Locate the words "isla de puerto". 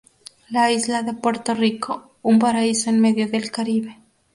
0.71-1.53